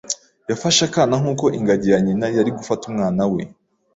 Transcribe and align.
Yafashe 0.49 0.81
akana 0.87 1.13
nkuko 1.21 1.45
ingagi 1.57 1.87
ya 1.93 1.99
nyina 2.05 2.25
yari 2.35 2.51
gufata 2.57 2.83
umwana 2.91 3.23
we. 3.31 3.41